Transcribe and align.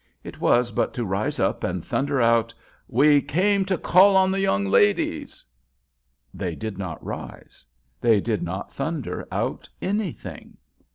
It 0.23 0.41
was 0.41 0.71
but 0.71 0.95
to 0.95 1.05
rise 1.05 1.39
up 1.39 1.63
and 1.63 1.85
thunder 1.85 2.19
out, 2.19 2.51
"We 2.87 3.21
came 3.21 3.65
to 3.65 3.77
call 3.77 4.15
on 4.15 4.31
the 4.31 4.39
young 4.39 4.65
ladies." 4.65 5.45
They 6.33 6.55
did 6.55 6.75
not 6.79 7.05
rise. 7.05 7.67
They 8.01 8.19
did 8.19 8.41
not 8.41 8.73
thunder 8.73 9.27
out 9.31 9.69
anything. 9.79 10.57